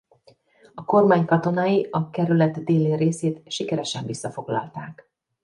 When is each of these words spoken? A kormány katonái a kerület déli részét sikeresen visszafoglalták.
A 0.73 0.85
kormány 0.85 1.25
katonái 1.25 1.87
a 1.91 2.09
kerület 2.09 2.63
déli 2.63 2.95
részét 2.95 3.51
sikeresen 3.51 4.05
visszafoglalták. 4.05 5.09